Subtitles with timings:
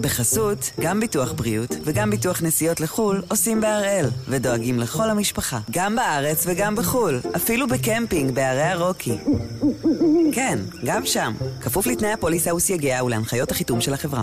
[0.00, 6.46] בחסות, גם ביטוח בריאות וגם ביטוח נסיעות לחו"ל עושים בהראל, ודואגים לכל המשפחה, גם בארץ
[6.48, 9.18] וגם בחו"ל, אפילו בקמפינג בערי הרוקי.
[10.32, 14.22] כן, גם שם, כפוף לתנאי הפוליסה וסייגיה ולהנחיות החיתום של החברה.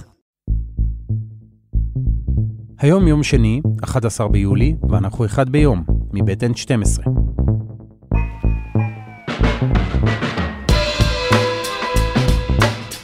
[2.79, 7.26] היום יום שני, 11 ביולי, ואנחנו אחד ביום, מבית N12.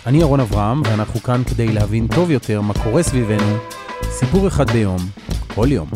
[0.08, 3.58] אני ירון אברהם, ואנחנו כאן כדי להבין טוב יותר מה קורה סביבנו,
[4.04, 4.98] סיפור אחד ביום,
[5.56, 5.90] כל יום.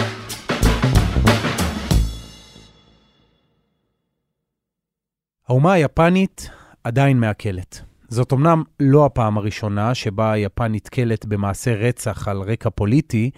[5.48, 6.50] האומה היפנית
[6.84, 7.82] עדיין מעכלת.
[8.08, 13.32] זאת אמנם לא הפעם הראשונה שבה יפן נתקלת במעשה רצח על רקע פוליטי,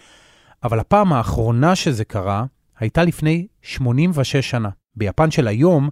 [0.63, 2.45] אבל הפעם האחרונה שזה קרה
[2.79, 4.69] הייתה לפני 86 שנה.
[4.95, 5.89] ביפן של היום,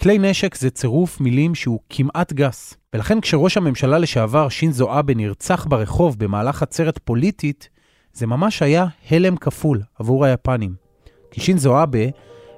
[0.00, 2.76] כלי נשק זה צירוף מילים שהוא כמעט גס.
[2.94, 7.68] ולכן כשראש הממשלה לשעבר שינזו אבה נרצח ברחוב במהלך עצרת פוליטית,
[8.12, 10.74] זה ממש היה הלם כפול עבור היפנים.
[11.30, 11.98] כי שינזו אבה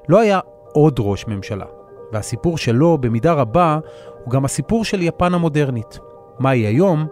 [0.08, 0.40] לא היה
[0.72, 1.66] עוד ראש ממשלה,
[2.12, 3.78] והסיפור שלו במידה רבה
[4.24, 5.98] הוא גם הסיפור של יפן המודרנית.
[6.38, 7.06] מה היא היום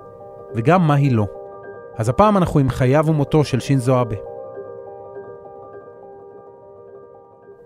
[0.54, 1.26] וגם מה היא לא.
[1.96, 4.16] אז הפעם אנחנו עם חייו ומותו של שינזו אבה.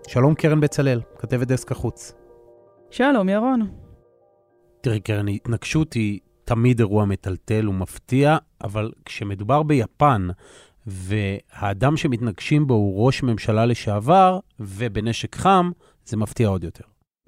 [0.07, 2.20] שלום קרן בצלאל, כתבת דסק החוץ.
[2.93, 3.71] שלום, ירון.
[4.81, 10.27] תראי, קרן, התנגשות היא תמיד אירוע מטלטל ומפתיע, אבל כשמדובר ביפן,
[10.87, 15.71] והאדם שמתנגשים בו הוא ראש ממשלה לשעבר, ובנשק חם,
[16.05, 16.83] זה מפתיע עוד יותר.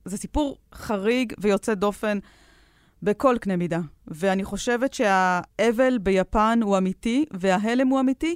[0.06, 2.18] זה סיפור חריג ויוצא דופן
[3.04, 3.80] בכל קנה מידה.
[4.08, 8.36] ואני חושבת שהאבל ביפן הוא אמיתי, וההלם הוא אמיתי,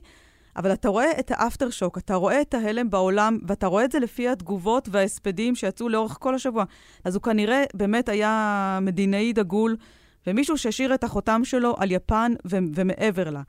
[0.57, 3.99] אבל אתה רואה את האפטר שוק, אתה רואה את ההלם בעולם, ואתה רואה את זה
[3.99, 6.63] לפי התגובות וההספדים שיצאו לאורך כל השבוע.
[7.03, 9.75] אז הוא כנראה באמת היה מדינאי דגול,
[10.27, 13.41] ומישהו שהשאיר את החותם שלו על יפן ו- ומעבר לה.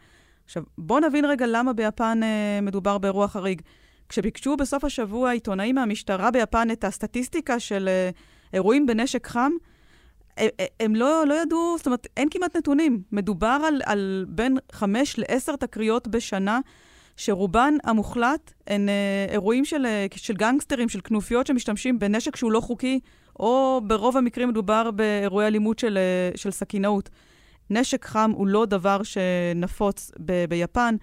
[0.45, 3.62] עכשיו, בואו נבין רגע למה ביפן אה, מדובר באירוע חריג.
[4.09, 8.11] כשביקשו בסוף השבוע עיתונאים מהמשטרה ביפן את הסטטיסטיקה של אה,
[8.53, 9.53] אירועים בנשק חם,
[10.81, 13.03] הם, לא, לא ידעו, זאת אומרת, אין כמעט נתונים.
[13.12, 16.61] מדובר על, על בין חמש לעשר תקריות בשנה
[17.19, 22.61] שרובן המוחלט הן אה, אירועים של, אה, של גנגסטרים, של כנופיות שמשתמשים בנשק שהוא לא
[22.61, 23.01] חוקי,
[23.41, 27.11] או ברוב המקרים מדובר באירועי אלימות של, אה, של סכינאות.
[27.71, 30.95] נשק חם הוא לא דבר שנפוץ ב- ביפן,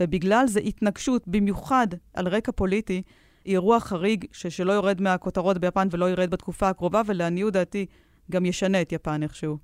[0.00, 3.02] ובגלל זה התנגשות, במיוחד על רקע פוליטי,
[3.44, 7.86] היא אירוע חריג ש- שלא יורד מהכותרות ביפן ולא ירד בתקופה הקרובה, ולעניות דעתי
[8.30, 9.58] גם ישנה את יפן איכשהו.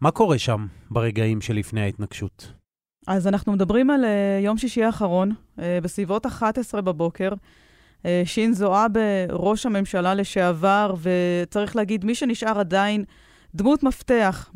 [0.00, 2.59] מה קורה שם ברגעים שלפני ההתנגשות?
[3.06, 7.30] אז אנחנו מדברים על uh, יום שישי האחרון, uh, בסביבות 11 בבוקר.
[7.32, 13.04] Uh, שינזו אבה, ראש הממשלה לשעבר, וצריך להגיד, מי שנשאר עדיין
[13.54, 14.50] דמות מפתח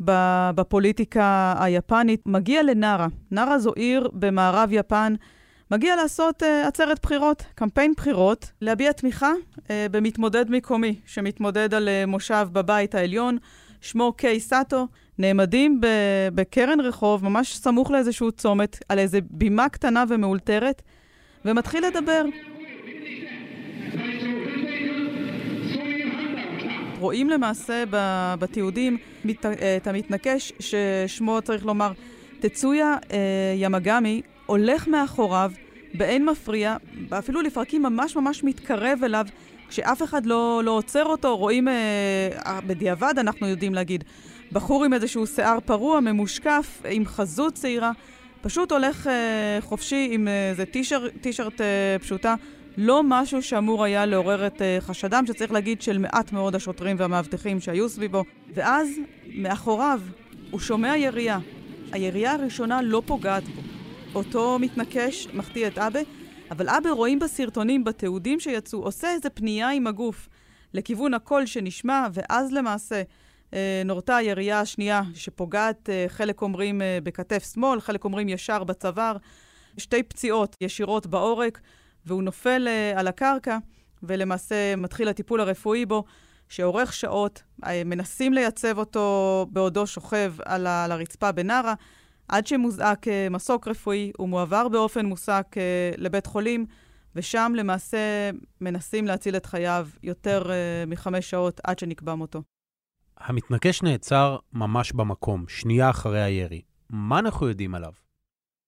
[0.55, 3.07] בפוליטיקה היפנית, מגיע לנארה.
[3.31, 5.15] נארה זו עיר במערב יפן.
[5.71, 12.09] מגיע לעשות uh, עצרת בחירות, קמפיין בחירות, להביע תמיכה uh, במתמודד מקומי, שמתמודד על uh,
[12.09, 13.37] מושב בבית העליון,
[13.81, 14.87] שמו קיי סאטו.
[15.19, 15.81] נעמדים
[16.33, 20.81] בקרן רחוב, ממש סמוך לאיזשהו צומת, על איזו בימה קטנה ומאולתרת,
[21.45, 22.25] ומתחיל לדבר.
[26.99, 27.83] רואים למעשה
[28.39, 28.97] בתיעודים
[29.77, 31.91] את המתנקש, ששמו צריך לומר
[32.39, 33.17] תצויה אה,
[33.55, 35.51] ימגמי, הולך מאחוריו
[35.93, 36.77] באין מפריע,
[37.09, 39.25] אפילו לפרקים ממש ממש מתקרב אליו,
[39.69, 44.03] כשאף אחד לא, לא עוצר אותו, רואים, אה, בדיעבד אנחנו יודעים להגיד,
[44.51, 47.91] בחור עם איזשהו שיער פרוע, ממושקף, עם חזות צעירה,
[48.41, 52.35] פשוט הולך אה, חופשי עם איזה אה, טישרט, טישרט אה, פשוטה.
[52.77, 57.59] לא משהו שאמור היה לעורר את אה, חשדם, שצריך להגיד של מעט מאוד השוטרים והמאבטחים
[57.59, 58.23] שהיו סביבו.
[58.53, 58.89] ואז,
[59.35, 60.01] מאחוריו,
[60.51, 61.39] הוא שומע ירייה.
[61.91, 63.61] הירייה הראשונה לא פוגעת בו.
[64.15, 65.99] אותו מתנקש, מחטיא את אבה,
[66.51, 70.29] אבל אבה רואים בסרטונים, בתיעודים שיצאו, עושה איזה פנייה עם הגוף
[70.73, 73.01] לכיוון הקול שנשמע, ואז למעשה
[73.85, 79.17] נורתה הירייה השנייה שפוגעת, אה, חלק אומרים אה, בכתף שמאל, חלק אומרים ישר בצוואר,
[79.77, 81.61] שתי פציעות ישירות בעורק,
[82.05, 83.57] והוא נופל על הקרקע,
[84.03, 86.03] ולמעשה מתחיל הטיפול הרפואי בו,
[86.49, 87.43] שאורך שעות,
[87.85, 91.73] מנסים לייצב אותו בעודו שוכב על הרצפה בנארה,
[92.27, 95.55] עד שמוזעק מסוק רפואי, הוא מועבר באופן מוסק
[95.97, 96.65] לבית חולים,
[97.15, 98.29] ושם למעשה
[98.61, 100.51] מנסים להציל את חייו יותר
[100.87, 102.54] מחמש שעות עד שנקבע מותו.
[103.17, 106.61] המתנקש נעצר ממש במקום, שנייה אחרי הירי.
[106.89, 107.91] מה אנחנו יודעים עליו?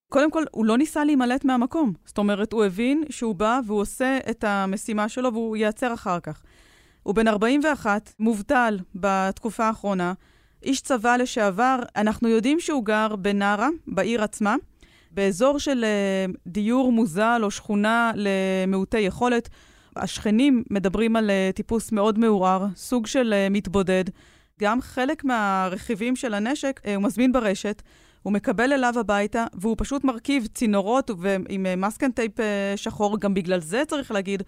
[0.09, 1.93] קודם כל, הוא לא ניסה להימלט מהמקום.
[2.05, 6.43] זאת אומרת, הוא הבין שהוא בא והוא עושה את המשימה שלו והוא ייעצר אחר כך.
[7.03, 10.13] הוא בן 41, מובטל בתקופה האחרונה,
[10.63, 11.79] איש צבא לשעבר.
[11.95, 14.55] אנחנו יודעים שהוא גר בנארה, בעיר עצמה,
[15.11, 19.49] באזור של אה, דיור מוזל או שכונה למעוטי יכולת,
[19.95, 24.03] השכנים מדברים על אה, טיפוס מאוד מעורער, סוג של אה, מתבודד.
[24.61, 27.81] גם חלק מהרכיבים של הנשק הוא מזמין ברשת,
[28.21, 31.11] הוא מקבל אליו הביתה, והוא פשוט מרכיב צינורות
[31.49, 32.33] עם מסקן טייפ
[32.75, 34.43] שחור, גם בגלל זה צריך להגיד,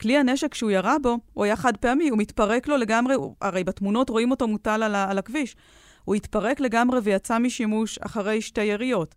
[0.00, 4.10] כלי הנשק שהוא ירה בו, הוא היה חד פעמי, הוא מתפרק לו לגמרי, הרי בתמונות
[4.10, 5.56] רואים אותו מוטל על, על הכביש.
[6.04, 9.14] הוא התפרק לגמרי ויצא משימוש אחרי שתי יריות.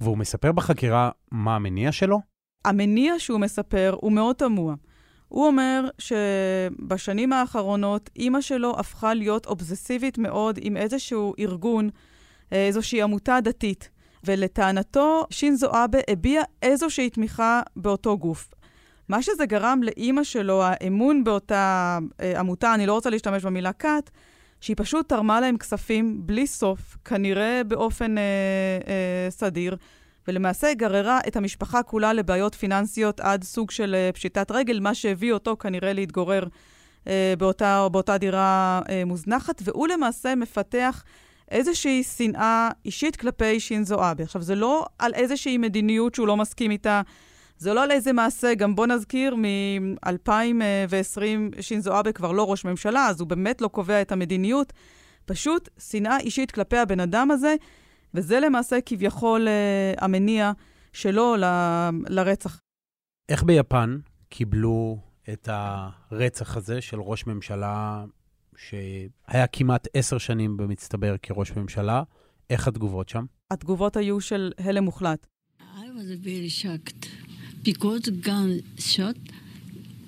[0.00, 2.18] והוא מספר בחקירה מה המניע שלו?
[2.64, 4.74] המניע שהוא מספר הוא מאוד תמוה.
[5.28, 11.90] הוא אומר שבשנים האחרונות אימא שלו הפכה להיות אובזסיבית מאוד עם איזשהו ארגון,
[12.52, 13.88] איזושהי עמותה דתית.
[14.26, 18.48] ולטענתו, שינזו אבה הביע איזושהי תמיכה באותו גוף.
[19.08, 24.10] מה שזה גרם לאימא שלו, האמון באותה אה, עמותה, אני לא רוצה להשתמש במילה כת,
[24.60, 28.22] שהיא פשוט תרמה להם כספים בלי סוף, כנראה באופן אה,
[28.86, 29.76] אה, סדיר,
[30.28, 35.32] ולמעשה גררה את המשפחה כולה לבעיות פיננסיות עד סוג של אה, פשיטת רגל, מה שהביא
[35.32, 36.44] אותו כנראה להתגורר
[37.08, 41.04] אה, באותה, באותה דירה אה, מוזנחת, והוא למעשה מפתח
[41.50, 44.24] איזושהי שנאה אישית כלפי שינזו אבה.
[44.24, 47.02] עכשיו, זה לא על איזושהי מדיניות שהוא לא מסכים איתה.
[47.58, 51.22] זה לא על איזה מעשה, גם בוא נזכיר, מ-2020
[51.60, 54.72] שינזו אבה כבר לא ראש ממשלה, אז הוא באמת לא קובע את המדיניות.
[55.26, 57.54] פשוט שנאה אישית כלפי הבן אדם הזה,
[58.14, 60.52] וזה למעשה כביכול uh, המניע
[60.92, 62.60] שלו ל- לרצח.
[63.28, 64.98] איך ביפן קיבלו
[65.32, 68.04] את הרצח הזה של ראש ממשלה
[68.56, 72.02] שהיה כמעט עשר שנים במצטבר כראש ממשלה?
[72.50, 73.24] איך התגובות שם?
[73.50, 75.26] התגובות היו של הלם מוחלט.
[75.60, 77.06] I was very shocked.
[77.64, 79.16] because gun shot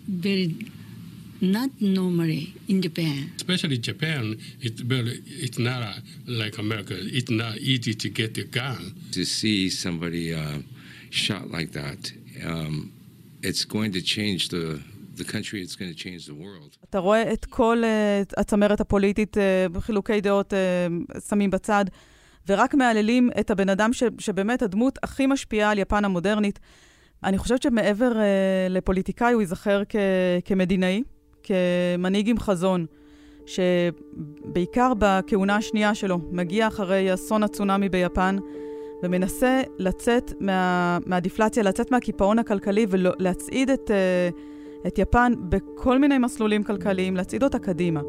[0.08, 0.48] very
[1.40, 3.30] not normally in Japan.
[3.36, 4.22] Especially Japan,
[4.66, 5.92] it's very, it's not a,
[6.42, 6.94] like America.
[7.18, 8.82] It's not easy to get a gun.
[9.16, 10.58] To see somebody uh,
[11.10, 12.00] shot like that,
[12.50, 12.74] um,
[13.48, 14.64] it's going to change the
[15.22, 16.76] the country, it's going to change the world.
[16.90, 21.84] אתה רואה את כל uh, הצמרת הפוליטית, uh, חילוקי דעות uh, שמים בצד,
[22.48, 26.58] ורק מהללים את הבן אדם ש, שבאמת הדמות הכי משפיעה על יפן המודרנית.
[27.24, 28.16] אני חושבת שמעבר uh,
[28.72, 29.96] לפוליטיקאי, הוא ייזכר כ-
[30.44, 31.02] כמדינאי,
[31.46, 32.86] כמנהיג עם חזון,
[33.46, 38.36] שבעיקר בכהונה השנייה שלו, מגיע אחרי אסון הצונאמי ביפן,
[39.02, 46.62] ומנסה לצאת מה, מהדיפלציה, לצאת מהקיפאון הכלכלי ולהצעיד את, uh, את יפן בכל מיני מסלולים
[46.62, 48.00] כלכליים, להצעיד אותה קדימה.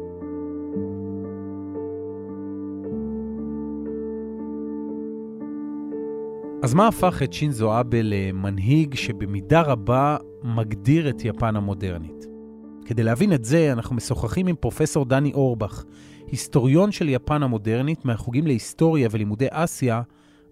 [6.62, 12.27] אז מה הפך את שינזו אבה למנהיג שבמידה רבה מגדיר את יפן המודרנית?
[12.88, 15.84] כדי להבין את זה, אנחנו משוחחים עם פרופסור דני אורבך,
[16.26, 20.02] היסטוריון של יפן המודרנית מהחוגים להיסטוריה ולימודי אסיה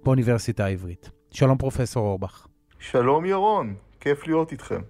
[0.05, 1.11] באוניברסיטה העברית.
[1.31, 2.47] שלום פרופסור אורבך.
[2.79, 4.81] שלום ירון, כיף להיות איתכם.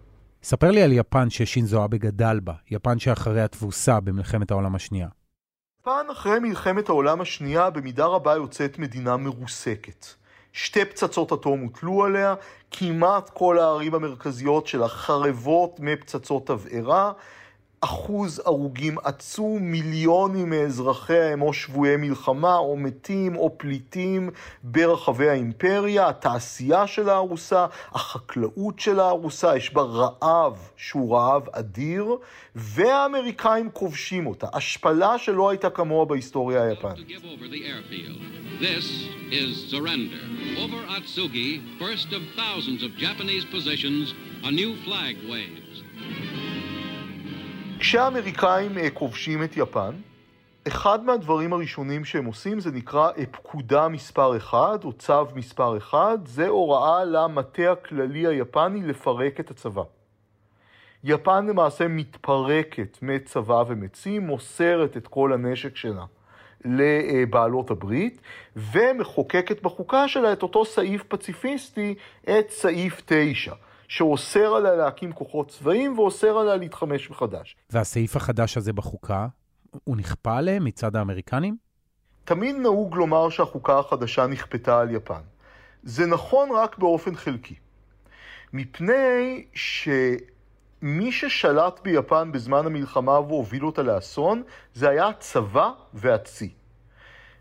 [0.42, 5.08] ספר לי על יפן ששינזו אבה גדל בה, יפן שאחרי התבוסה במלחמת העולם השנייה.
[5.80, 10.06] יפן אחרי מלחמת העולם השנייה במידה רבה יוצאת מדינה מרוסקת.
[10.56, 12.34] שתי פצצות אטום הוטלו עליה,
[12.70, 17.12] כמעט כל הערים המרכזיות שלה חרבות מפצצות תבערה,
[17.86, 24.30] אחוז הרוגים עצום, מיליונים מאזרחיה הם או שבויי מלחמה, או מתים, או פליטים
[24.62, 32.16] ברחבי האימפריה, התעשייה שלה הרוסה, החקלאות שלה הרוסה, יש בה רעב שהוא רעב אדיר,
[32.54, 37.06] והאמריקאים כובשים אותה, השפלה שלא הייתה כמוה בהיסטוריה היפנית.
[44.48, 46.35] A new flag waves.
[47.78, 49.90] כשהאמריקאים אה, כובשים את יפן,
[50.68, 55.98] אחד מהדברים הראשונים שהם עושים זה נקרא אה, פקודה מספר 1 או צו מספר 1,
[56.24, 59.82] זה הוראה למטה הכללי היפני לפרק את הצבא.
[61.04, 66.04] יפן למעשה מתפרקת מצבא ומצי, מוסרת את כל הנשק שלה
[66.64, 68.20] לבעלות הברית,
[68.56, 73.54] ומחוקקת בחוקה שלה את אותו סעיף פציפיסטי, את סעיף 9.
[73.88, 77.56] שאוסר עליה להקים כוחות צבאיים ואוסר עליה להתחמש מחדש.
[77.70, 79.26] והסעיף החדש הזה בחוקה,
[79.84, 81.56] הוא נכפה עליהם מצד האמריקנים?
[82.24, 85.20] תמיד נהוג לומר שהחוקה החדשה נכפתה על יפן.
[85.82, 87.54] זה נכון רק באופן חלקי.
[88.52, 94.42] מפני שמי ששלט ביפן בזמן המלחמה והוביל אותה לאסון,
[94.74, 96.54] זה היה הצבא והצי.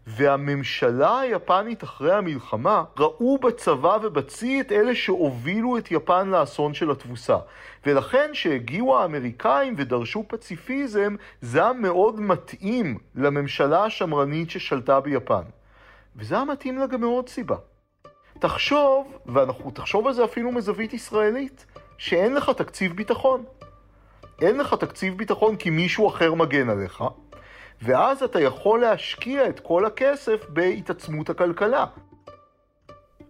[0.08, 7.38] והממשלה היפנית אחרי המלחמה ראו בצבא ובצי את אלה שהובילו את יפן לאסון של התבוסה.
[7.86, 15.44] ולכן שהגיעו האמריקאים ודרשו פציפיזם, זה היה מאוד מתאים לממשלה השמרנית ששלטה ביפן.
[16.16, 17.56] וזה היה מתאים לה גם מאוד סיבה.
[18.40, 21.66] תחשוב, ואנחנו תחשוב על זה אפילו מזווית ישראלית,
[21.98, 23.44] שאין לך תקציב ביטחון.
[24.42, 27.04] אין לך תקציב ביטחון כי מישהו אחר מגן עליך,
[27.82, 31.86] ואז אתה יכול להשקיע את כל הכסף בהתעצמות הכלכלה.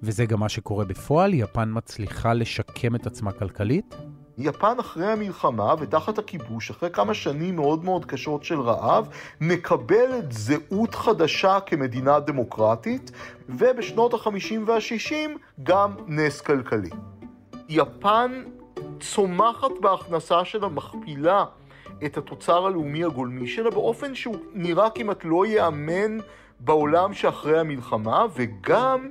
[0.04, 1.34] וזה גם מה שקורה בפועל?
[1.34, 3.96] יפן מצליחה לשקם את עצמה כלכלית?
[4.38, 9.10] יפן אחרי המלחמה ותחת הכיבוש, אחרי כמה שנים מאוד מאוד קשות של רעב,
[9.42, 13.12] מקבלת זהות חדשה כמדינה דמוקרטית,
[13.50, 15.30] ובשנות ה-50 וה-60
[15.64, 16.90] גם נס כלכלי.
[17.70, 18.44] יפן
[19.00, 21.46] צומחת בהכנסה שלה, מכפילה
[22.06, 26.18] את התוצר הלאומי הגולמי שלה באופן שהוא נראה כמעט לא ייאמן
[26.60, 29.10] בעולם שאחרי המלחמה, וגם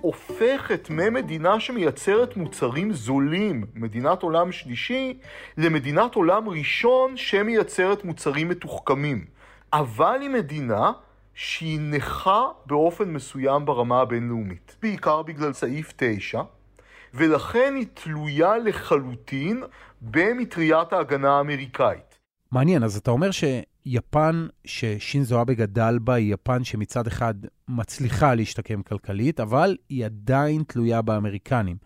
[0.00, 5.18] הופכת ממדינה שמייצרת מוצרים זולים, מדינת עולם שלישי,
[5.56, 9.24] למדינת עולם ראשון שמייצרת מוצרים מתוחכמים.
[9.72, 10.92] אבל היא מדינה
[11.34, 14.76] שהיא נכה באופן מסוים ברמה הבינלאומית.
[14.82, 16.42] בעיקר בגלל סעיף 9,
[17.14, 19.62] ולכן היא תלויה לחלוטין
[20.02, 22.13] במטריית ההגנה האמריקאית.
[22.52, 27.34] מעניין, אז אתה אומר שיפן ששינזו אבה גדל בה היא יפן שמצד אחד
[27.68, 31.76] מצליחה להשתקם כלכלית, אבל היא עדיין תלויה באמריקנים.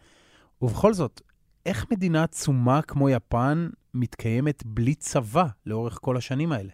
[0.62, 1.20] ובכל זאת,
[1.66, 6.70] איך מדינה עצומה כמו יפן מתקיימת בלי צבא לאורך כל השנים האלה?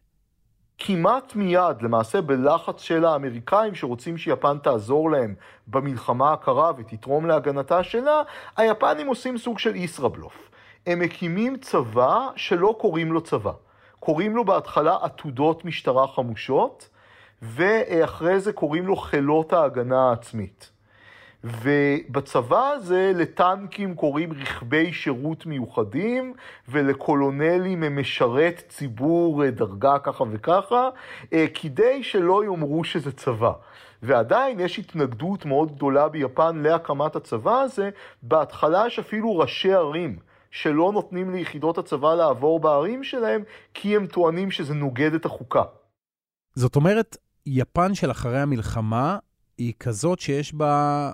[0.78, 5.34] כמעט מיד, למעשה בלחץ של האמריקאים שרוצים שיפן תעזור להם
[5.66, 8.22] במלחמה הקרה ותתרום להגנתה שלה,
[8.56, 10.50] היפנים עושים סוג של ישראבלוף.
[10.86, 13.52] הם מקימים צבא שלא קוראים לו צבא.
[14.04, 16.88] קוראים לו בהתחלה עתודות משטרה חמושות,
[17.42, 20.70] ואחרי זה קוראים לו חילות ההגנה העצמית.
[21.44, 26.34] ובצבא הזה לטנקים קוראים רכבי שירות מיוחדים,
[26.68, 30.88] ולקולונלים משרת ציבור דרגה ככה וככה,
[31.32, 33.52] אה, כדי שלא יאמרו שזה צבא.
[34.02, 37.90] ועדיין יש התנגדות מאוד גדולה ביפן להקמת הצבא הזה,
[38.22, 40.33] בהתחלה יש אפילו ראשי ערים.
[40.54, 43.42] שלא נותנים ליחידות הצבא לעבור בערים שלהם,
[43.74, 45.62] כי הם טוענים שזה נוגד את החוקה.
[46.54, 49.18] זאת אומרת, יפן של אחרי המלחמה
[49.58, 51.10] היא כזאת שיש בה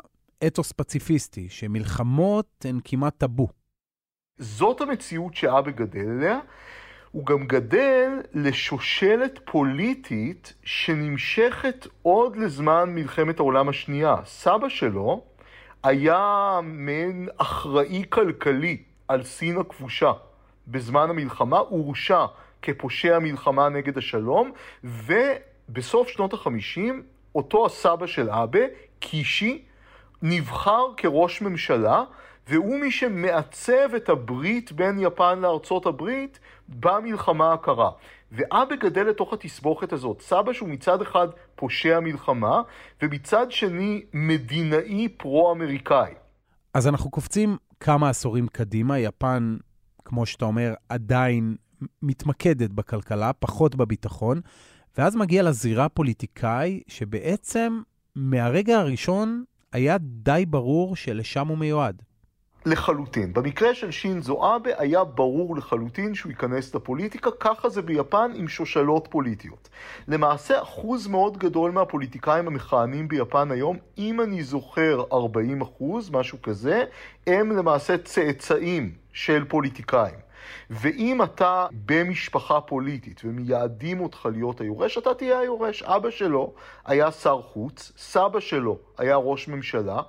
[0.47, 3.49] אתוס פציפיסטי, שמלחמות הן כמעט טאבו.
[4.39, 6.39] זאת המציאות שאבא גדל אליה.
[7.11, 14.17] הוא גם גדל לשושלת פוליטית שנמשכת עוד לזמן מלחמת העולם השנייה.
[14.25, 15.25] סבא שלו
[15.83, 20.13] היה מעין אחראי כלכלי על סין הכבושה.
[20.69, 22.27] בזמן המלחמה הורשע
[22.63, 24.53] כפושע מלחמה נגד השלום,
[24.85, 27.03] ובסוף שנות החמישים
[27.35, 28.61] אותו הסבא של אבא,
[28.99, 29.65] קישי,
[30.23, 32.05] נבחר כראש ממשלה,
[32.49, 36.39] והוא מי שמעצב את הברית בין יפן לארצות הברית
[36.69, 37.91] במלחמה הקרה.
[38.33, 40.21] ואבא גדל לתוך התסבוכת הזאת.
[40.21, 42.63] סבא שהוא מצד אחד פושע מלחמה,
[43.03, 46.15] ומצד שני מדינאי פרו-אמריקאי.
[46.75, 49.57] אז אנחנו קופצים כמה עשורים קדימה, יפן,
[50.05, 51.57] כמו שאתה אומר, עדיין
[52.03, 54.41] מתמקדת בכלכלה, פחות בביטחון,
[54.99, 57.81] ואז מגיע לזירה פוליטיקאי שבעצם
[58.15, 62.03] מהרגע הראשון היה די ברור שלשם הוא מיועד.
[62.67, 63.33] לחלוטין.
[63.33, 69.09] במקרה של שינזו אבה היה ברור לחלוטין שהוא ייכנס לפוליטיקה, ככה זה ביפן עם שושלות
[69.11, 69.69] פוליטיות.
[70.09, 76.85] למעשה אחוז מאוד גדול מהפוליטיקאים המכהנים ביפן היום, אם אני זוכר 40 אחוז, משהו כזה,
[77.27, 80.31] הם למעשה צאצאים של פוליטיקאים.
[80.71, 85.83] ואם אתה במשפחה פוליטית ומייעדים אותך להיות היורש, אתה תהיה היורש.
[85.83, 86.53] אבא שלו
[86.85, 90.01] היה שר חוץ, סבא שלו היה ראש ממשלה,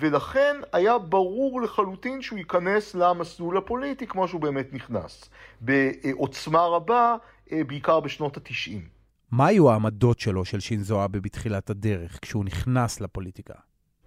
[0.00, 5.30] ולכן היה ברור לחלוטין שהוא ייכנס למסלול הפוליטי כמו שהוא באמת נכנס.
[5.60, 7.16] בעוצמה רבה,
[7.52, 8.88] אה, בעיקר בשנות התשעים.
[9.30, 13.54] מה היו העמדות שלו, של שינזו אבה, בתחילת הדרך, כשהוא נכנס לפוליטיקה?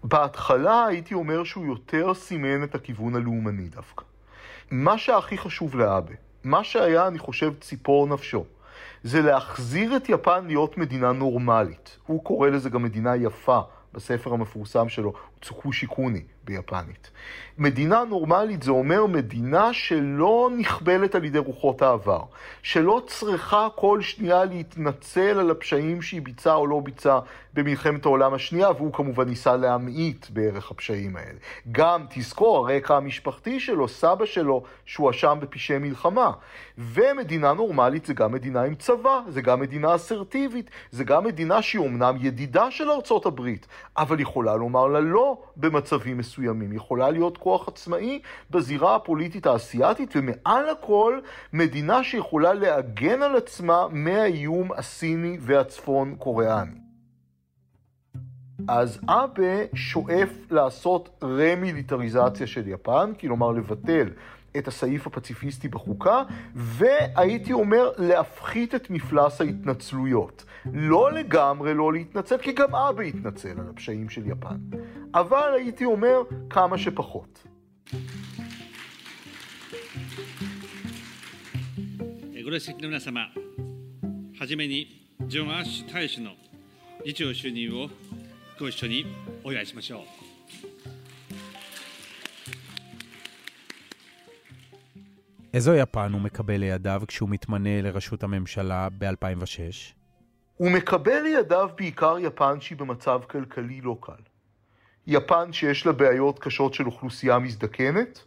[0.03, 4.03] בהתחלה הייתי אומר שהוא יותר סימן את הכיוון הלאומני דווקא.
[4.71, 8.45] מה שהכי חשוב לאבה, מה שהיה, אני חושב, ציפור נפשו,
[9.03, 11.97] זה להחזיר את יפן להיות מדינה נורמלית.
[12.05, 13.61] הוא קורא לזה גם מדינה יפה.
[13.93, 17.11] בספר המפורסם שלו, צוקושי קוני ביפנית.
[17.57, 22.21] מדינה נורמלית זה אומר מדינה שלא נכבלת על ידי רוחות העבר,
[22.63, 27.19] שלא צריכה כל שנייה להתנצל על הפשעים שהיא ביצעה או לא ביצעה
[27.53, 31.39] במלחמת העולם השנייה, והוא כמובן ניסה להמעיט בערך הפשעים האלה.
[31.71, 36.31] גם, תזכור, הרקע המשפחתי שלו, סבא שלו, שהואשם בפשעי מלחמה.
[36.77, 41.81] ומדינה נורמלית זה גם מדינה עם צבא, זה גם מדינה אסרטיבית, זה גם מדינה שהיא
[41.81, 43.67] אומנם ידידה של ארצות הברית,
[43.97, 46.73] אבל יכולה לומר לה לא במצבים מסוימים.
[46.73, 48.21] יכולה להיות כוח עצמאי
[48.51, 51.19] בזירה הפוליטית האסייתית, ומעל הכל,
[51.53, 56.81] מדינה שיכולה להגן על עצמה מהאיום הסיני והצפון קוריאני.
[58.67, 64.09] אז אבה שואף לעשות רמיליטריזציה של יפן, כלומר לבטל
[64.58, 66.22] את הסעיף הפציפיסטי בחוקה,
[66.54, 70.44] והייתי אומר להפחית את מפלס ההתנצלויות.
[70.72, 74.56] לא לגמרי לא להתנצל, כי גם אבא התנצל על הפשעים של יפן.
[75.14, 77.44] אבל הייתי אומר כמה שפחות.
[82.46, 83.26] ご列席の皆様、
[84.38, 86.30] はじめにジョン・アッシュ大使の
[87.04, 87.88] 議長就任を
[88.56, 89.04] ご一緒に
[89.42, 90.29] お祝いしましょう。
[95.53, 99.93] איזו יפן הוא מקבל לידיו כשהוא מתמנה לראשות הממשלה ב-2006?
[100.57, 104.21] הוא מקבל לידיו בעיקר יפן שהיא במצב כלכלי לא קל.
[105.07, 108.19] יפן שיש לה בעיות קשות של אוכלוסייה מזדקנת,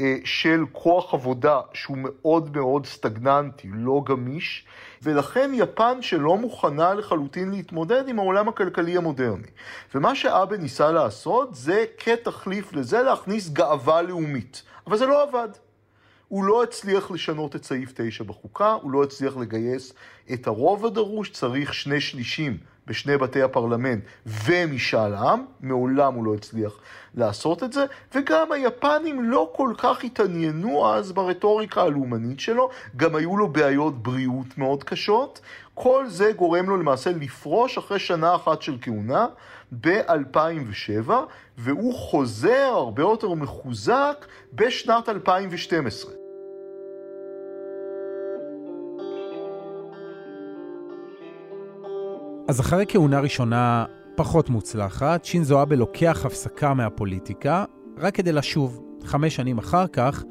[0.00, 4.66] אה, של כוח עבודה שהוא מאוד מאוד סטגננטי, לא גמיש,
[5.02, 9.48] ולכן יפן שלא מוכנה לחלוטין להתמודד עם העולם הכלכלי המודרני.
[9.94, 14.62] ומה שאבה ניסה לעשות זה כתחליף לזה להכניס גאווה לאומית.
[14.86, 15.48] אבל זה לא עבד.
[16.28, 19.92] הוא לא הצליח לשנות את סעיף 9 בחוקה, הוא לא הצליח לגייס
[20.32, 22.56] את הרוב הדרוש, צריך שני שלישים
[22.86, 26.72] בשני בתי הפרלמנט ומשאל עם, מעולם הוא לא הצליח
[27.14, 33.36] לעשות את זה, וגם היפנים לא כל כך התעניינו אז ברטוריקה הלאומנית שלו, גם היו
[33.36, 35.40] לו בעיות בריאות מאוד קשות,
[35.74, 39.26] כל זה גורם לו למעשה לפרוש אחרי שנה אחת של כהונה
[39.80, 41.10] ב-2007,
[41.58, 46.17] והוא חוזר הרבה יותר מחוזק בשנת 2012.
[52.48, 53.84] אז אחרי כהונה ראשונה
[54.16, 57.64] פחות מוצלחת, שינזו אבה לוקח הפסקה מהפוליטיקה,
[57.98, 60.24] רק כדי לשוב, חמש שנים אחר כך,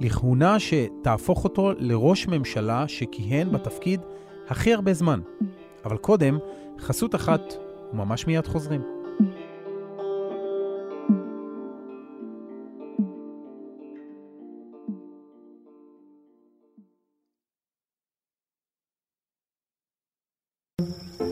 [0.00, 4.00] לכהונה שתהפוך אותו לראש ממשלה שכיהן בתפקיד
[4.48, 5.20] הכי הרבה זמן.
[5.84, 6.38] אבל קודם,
[6.80, 7.54] חסות אחת,
[7.92, 8.97] וממש מיד חוזרים.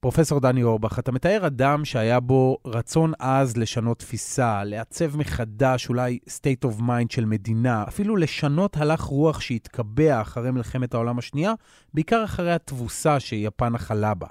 [0.00, 6.18] פרופסור דני אורבך, אתה מתאר אדם שהיה בו רצון עז לשנות תפיסה, לעצב מחדש אולי
[6.26, 11.52] state of mind של מדינה, אפילו לשנות הלך רוח שהתקבע אחרי מלחמת העולם השנייה,
[11.94, 14.26] בעיקר אחרי התבוסה שיפן אכלה בה.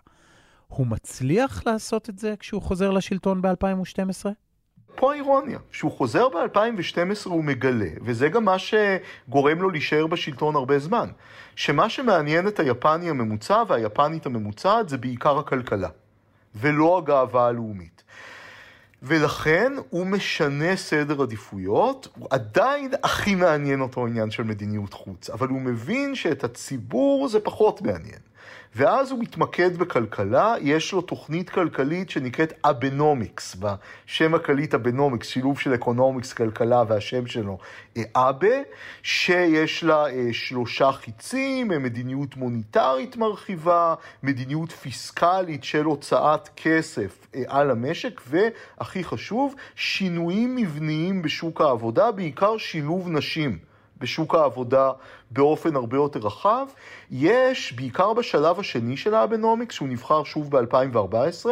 [0.67, 4.25] הוא מצליח לעשות את זה כשהוא חוזר לשלטון ב-2012?
[4.97, 10.79] פה האירוניה, כשהוא חוזר ב-2012 הוא מגלה, וזה גם מה שגורם לו להישאר בשלטון הרבה
[10.79, 11.09] זמן,
[11.55, 15.89] שמה שמעניין את היפני הממוצע והיפנית הממוצעת זה בעיקר הכלכלה,
[16.55, 18.03] ולא הגאווה הלאומית.
[19.03, 25.47] ולכן הוא משנה סדר עדיפויות, הוא עדיין הכי מעניין אותו עניין של מדיניות חוץ, אבל
[25.47, 28.19] הוא מבין שאת הציבור זה פחות מעניין.
[28.75, 35.73] ואז הוא מתמקד בכלכלה, יש לו תוכנית כלכלית שנקראת Abenomics, בשם הקליט Abenomics, שילוב של
[35.73, 37.57] economics, כלכלה והשם שלו
[38.15, 38.55] אבה,
[39.03, 49.03] שיש לה שלושה חיצים, מדיניות מוניטרית מרחיבה, מדיניות פיסקלית של הוצאת כסף על המשק, והכי
[49.03, 53.66] חשוב, שינויים מבניים בשוק העבודה, בעיקר שילוב נשים.
[53.99, 54.91] בשוק העבודה
[55.31, 56.67] באופן הרבה יותר רחב.
[57.11, 61.49] יש, בעיקר בשלב השני של האבנומיקס, שהוא נבחר שוב ב-2014,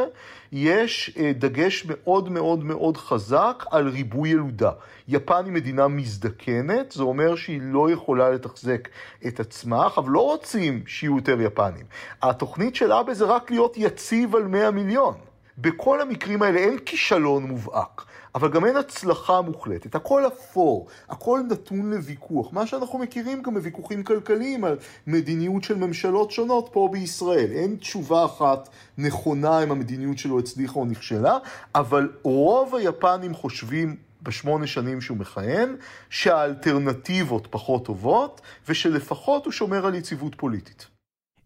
[0.52, 4.72] יש דגש מאוד מאוד מאוד חזק על ריבוי ילודה.
[5.08, 8.88] יפן היא מדינה מזדקנת, זה אומר שהיא לא יכולה לתחזק
[9.28, 11.86] את עצמה, אבל לא רוצים שיהיו יותר יפנים.
[12.22, 15.14] התוכנית של אבה זה רק להיות יציב על 100 מיליון.
[15.58, 18.06] בכל המקרים האלה אין כישלון מובהק,
[18.36, 19.96] אבל גם אין הצלחה מוחלטת.
[19.96, 22.54] הכל אפור, הכל נתון לוויכוח.
[22.54, 27.52] מה שאנחנו מכירים גם בוויכוחים כלכליים על מדיניות של ממשלות שונות פה בישראל.
[27.52, 31.38] אין תשובה אחת נכונה אם המדיניות שלו הצליחה או נכשלה,
[31.76, 35.76] אבל רוב היפנים חושבים בשמונה שנים שהוא מכהן,
[36.10, 40.88] שהאלטרנטיבות פחות טובות, ושלפחות הוא שומר על יציבות פוליטית.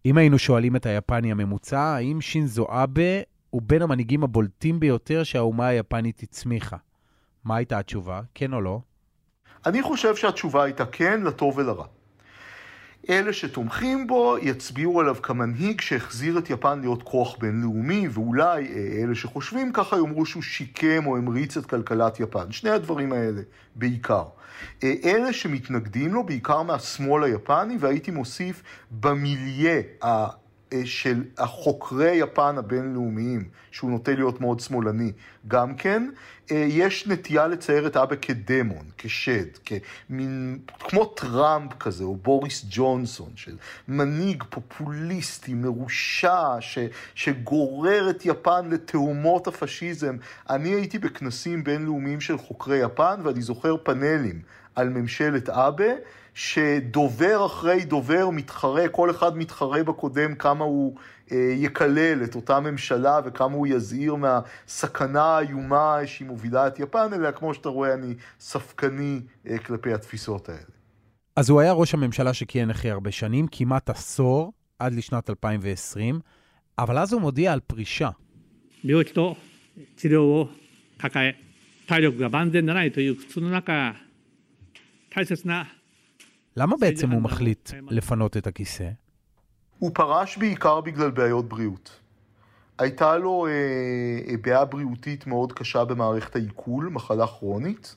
[0.06, 5.68] אם היינו שואלים את היפני הממוצע, האם שינזו אבה הוא בין המנהיגים הבולטים ביותר שהאומה
[5.68, 6.78] היפנית הצמיחה.
[7.44, 8.22] מה הייתה התשובה?
[8.36, 8.82] כן או לא?
[9.66, 11.86] אני חושב שהתשובה הייתה כן, לטוב ולרע.
[13.10, 18.68] אלה שתומכים בו יצביעו עליו כמנהיג שהחזיר את יפן להיות כוח בינלאומי, ואולי
[19.04, 22.52] אלה שחושבים ככה יאמרו שהוא שיקם או המריץ את כלכלת יפן.
[22.52, 23.42] שני הדברים האלה
[23.76, 24.24] בעיקר.
[24.84, 30.28] אלה שמתנגדים לו, בעיקר מהשמאל היפני, והייתי מוסיף במיליה אה,
[30.86, 35.12] של החוקרי יפן הבינלאומיים, שהוא נוטה להיות מאוד שמאלני,
[35.48, 36.10] גם כן,
[36.52, 43.32] אה, יש נטייה לצייר את אבא כדמון, כשד, כמין, כמו טראמפ כזה, או בוריס ג'ונסון,
[43.36, 43.56] של
[43.88, 46.78] מנהיג פופוליסטי, מרושע, ש,
[47.16, 50.18] שגורר את יפן לתהומות הפשיזם.
[50.50, 54.42] אני הייתי בכנסים בינלאומיים של חוקרי יפן, ואני זוכר פאנלים
[54.75, 55.93] על ממשלת אבא.
[56.35, 60.97] שדובר אחרי דובר מתחרה, כל אחד מתחרה בקודם כמה הוא
[61.33, 67.31] אה, יקלל את אותה ממשלה וכמה הוא יזהיר מהסכנה האיומה שהיא מובילה את יפן, אלא
[67.31, 70.61] כמו שאתה רואה, אני ספקני אה, כלפי התפיסות האלה.
[71.37, 76.21] אז הוא היה ראש הממשלה שכיהן הכי הרבה שנים, כמעט עשור, עד לשנת 2020,
[76.79, 78.11] אבל אז הוא מודיע על פרישה.
[78.87, 79.39] 病気と
[79.97, 80.49] 治療を
[80.99, 81.37] 抱え
[81.89, 83.95] 体力が万全でないという苦痛の中大切な
[86.58, 88.90] למה בעצם הוא מחליט לפנות את הכיסא?
[89.80, 92.00] הוא פרש בעיקר בגלל בעיות בריאות.
[92.80, 93.52] הייתה לו אה,
[94.32, 97.96] אה, בעיה בריאותית מאוד קשה במערכת העיכול, מחלה כרונית,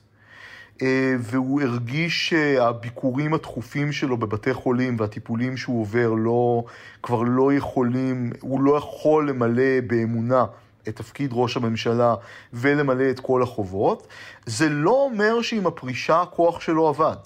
[0.81, 6.63] אה, והוא הרגיש שהביקורים התכופים שלו בבתי חולים והטיפולים שהוא עובר לא,
[7.03, 10.45] כבר לא יכולים, הוא לא יכול למלא באמונה
[10.87, 12.15] את תפקיד ראש הממשלה
[12.53, 14.07] ולמלא את כל החובות.
[14.45, 17.17] זה לא אומר שעם הפרישה הכוח שלו עבד.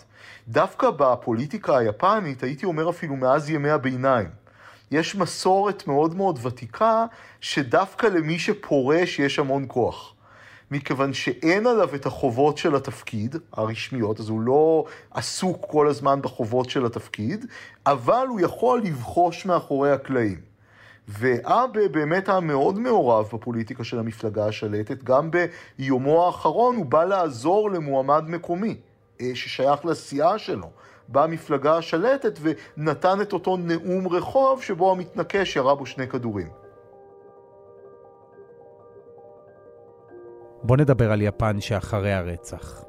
[0.47, 4.27] דווקא בפוליטיקה היפנית, הייתי אומר אפילו מאז ימי הביניים,
[4.91, 7.05] יש מסורת מאוד מאוד ותיקה,
[7.41, 10.13] שדווקא למי שפורש יש המון כוח.
[10.71, 16.69] מכיוון שאין עליו את החובות של התפקיד הרשמיות, אז הוא לא עסוק כל הזמן בחובות
[16.69, 17.45] של התפקיד,
[17.85, 20.46] אבל הוא יכול לבחוש מאחורי הקלעים.
[21.07, 27.71] ואבה באמת היה מאוד מעורב בפוליטיקה של המפלגה השלטת, גם ביומו האחרון הוא בא לעזור
[27.71, 28.77] למועמד מקומי.
[29.21, 30.69] אה, ששייך לסיעה שלו,
[31.09, 36.47] במפלגה השלטת ונתן את אותו נאום רחוב שבו המתנקש ירה בו שני כדורים.
[40.63, 42.83] בוא נדבר על יפן שאחרי הרצח.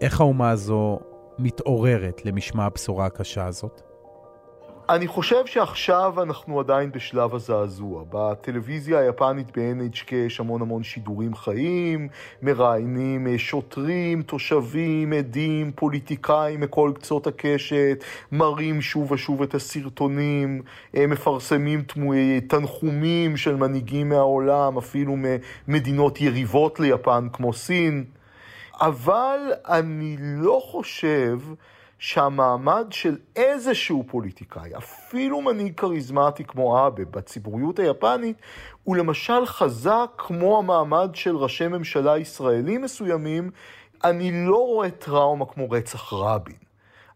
[0.00, 1.00] איך האומה הזו
[1.38, 3.89] מתעוררת למשמע הבשורה הקשה הזאת?
[4.90, 8.04] אני חושב שעכשיו אנחנו עדיין בשלב הזעזוע.
[8.10, 12.08] בטלוויזיה היפנית ב-NHK יש המון המון שידורים חיים,
[12.42, 20.62] מראיינים אה, שוטרים, תושבים, עדים, פוליטיקאים מכל קצות הקשת, מראים שוב ושוב את הסרטונים,
[20.96, 25.16] אה, מפרסמים תמויי תנחומים של מנהיגים מהעולם, אפילו
[25.68, 28.04] ממדינות יריבות ליפן כמו סין.
[28.80, 31.38] אבל אני לא חושב...
[32.00, 38.36] שהמעמד של איזשהו פוליטיקאי, אפילו מנהיג כריזמטי כמו אבה בציבוריות היפנית,
[38.84, 43.50] הוא למשל חזק כמו המעמד של ראשי ממשלה ישראלים מסוימים,
[44.04, 46.56] אני לא רואה טראומה כמו רצח רבין.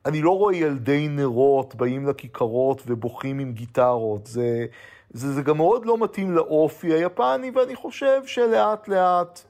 [0.06, 4.26] אני לא רואה ילדי נרות באים לכיכרות ובוכים עם גיטרות.
[4.26, 4.66] זה,
[5.10, 9.42] זה, זה גם מאוד לא מתאים לאופי היפני, ואני חושב שלאט לאט...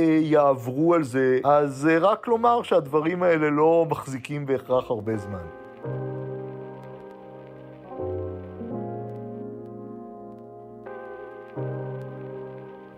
[0.00, 5.46] יעברו על זה, אז אה, רק לומר שהדברים האלה לא מחזיקים בהכרח הרבה זמן.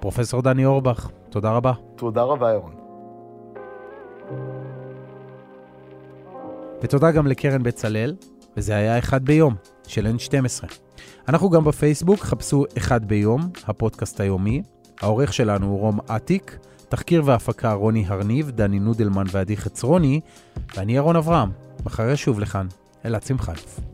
[0.00, 1.72] פרופסור דני אורבך, תודה רבה.
[1.96, 2.74] תודה רבה, ירון.
[6.83, 8.16] ותודה גם לקרן בצלאל,
[8.57, 9.54] וזה היה אחד ביום,
[9.87, 10.64] של N12.
[11.28, 14.62] אנחנו גם בפייסבוק, חפשו אחד ביום, הפודקאסט היומי.
[15.00, 16.59] העורך שלנו הוא רום אטיק.
[16.94, 20.20] תחקיר והפקה רוני הרניב, דני נודלמן ועדי חצרוני,
[20.76, 21.50] ואני ירון אברהם.
[21.85, 22.66] מחר שוב לכאן,
[23.04, 23.93] אלעד שמחיוף.